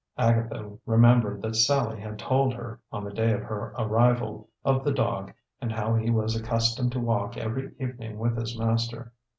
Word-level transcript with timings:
Agatha 0.17 0.79
remembered 0.87 1.43
that 1.43 1.55
Sallie 1.55 1.99
had 1.99 2.17
told 2.17 2.55
her, 2.55 2.79
on 2.91 3.03
the 3.03 3.13
day 3.13 3.33
of 3.33 3.43
her 3.43 3.71
arrival, 3.77 4.49
of 4.65 4.83
the 4.83 4.91
dog, 4.91 5.31
and 5.61 5.71
how 5.71 5.93
he 5.93 6.09
was 6.09 6.35
accustomed 6.35 6.91
to 6.93 6.99
walk 6.99 7.37
every 7.37 7.71
evening 7.79 8.17
with 8.17 8.35
his 8.35 8.57
master. 8.57 9.13